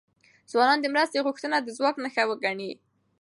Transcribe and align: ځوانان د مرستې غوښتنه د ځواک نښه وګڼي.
ځوانان 0.51 0.79
د 0.81 0.85
مرستې 0.93 1.19
غوښتنه 1.25 1.57
د 1.61 1.67
ځواک 1.77 1.95
نښه 2.03 2.23
وګڼي. 2.29 2.71